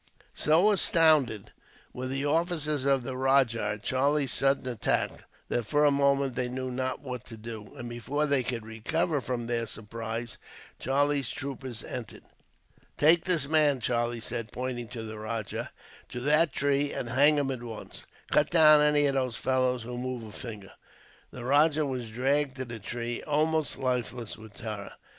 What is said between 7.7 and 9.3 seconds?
and before they could recover